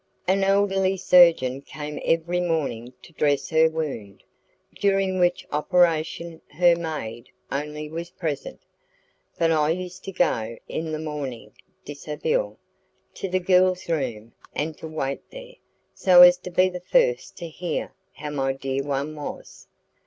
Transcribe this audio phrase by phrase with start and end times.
[0.27, 4.23] An elderly surgeon came every morning to dress her wound,
[4.75, 8.59] during which operation her maid only was present,
[9.37, 11.51] but I used to go, in my morning
[11.85, 12.57] dishabille,
[13.13, 15.53] to the girl's room, and to wait there,
[15.93, 19.67] so as to be the first to hear how my dear one was.